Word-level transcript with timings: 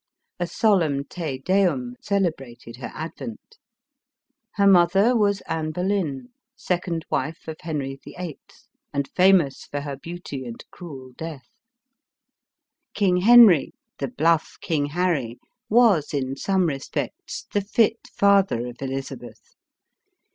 A 0.39 0.47
solemn 0.47 1.03
Te 1.03 1.37
Deum 1.37 1.93
celebrated 2.01 2.77
her. 2.77 2.89
ad 2.95 3.11
vent. 3.19 3.59
Her 4.55 4.65
mother 4.65 5.15
was 5.15 5.41
Anne 5.41 5.69
Boleyn, 5.69 6.29
second 6.55 7.05
wife 7.11 7.47
of 7.47 7.57
Henry 7.61 7.99
VIII, 8.03 8.39
and 8.91 9.07
famous 9.15 9.65
for 9.65 9.81
her 9.81 9.95
beauty 9.95 10.43
and 10.43 10.65
cruel 10.71 11.11
death. 11.15 11.51
King 12.95 13.17
Henry 13.17 13.75
—''the 13.99 14.07
bluff 14.07 14.57
King 14.59 14.87
Harry"— 14.87 15.39
was, 15.69 16.15
in 16.15 16.35
some 16.35 16.67
roped*", 16.67 17.53
the 17.53 17.61
fit 17.61 18.07
father 18.11 18.65
of 18.65 18.77
Elizabeth. 18.81 19.53